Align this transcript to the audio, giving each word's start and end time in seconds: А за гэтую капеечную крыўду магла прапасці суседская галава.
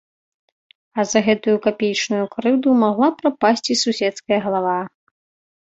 А 1.01 1.03
за 1.11 1.19
гэтую 1.27 1.53
капеечную 1.67 2.23
крыўду 2.33 2.69
магла 2.85 3.09
прапасці 3.21 3.79
суседская 3.83 4.39
галава. 4.49 4.81